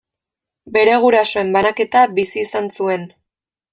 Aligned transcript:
Bere 0.77 0.95
gurasoen 1.03 1.51
banaketa 1.57 2.01
bizi 2.21 2.43
izan 2.47 2.71
zuen. 2.79 3.05